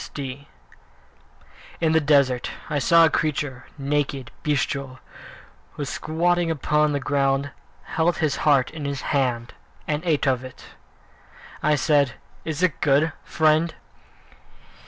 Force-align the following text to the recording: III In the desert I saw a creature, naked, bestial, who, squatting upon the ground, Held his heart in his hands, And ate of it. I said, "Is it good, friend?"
III 0.17 0.47
In 1.79 1.91
the 1.91 2.01
desert 2.01 2.49
I 2.71 2.79
saw 2.79 3.05
a 3.05 3.09
creature, 3.11 3.67
naked, 3.77 4.31
bestial, 4.41 4.97
who, 5.73 5.85
squatting 5.85 6.49
upon 6.49 6.91
the 6.91 6.99
ground, 6.99 7.51
Held 7.83 8.17
his 8.17 8.37
heart 8.37 8.71
in 8.71 8.85
his 8.85 9.01
hands, 9.01 9.51
And 9.87 10.03
ate 10.03 10.25
of 10.25 10.43
it. 10.43 10.65
I 11.61 11.75
said, 11.75 12.13
"Is 12.45 12.63
it 12.63 12.81
good, 12.81 13.13
friend?" 13.23 13.75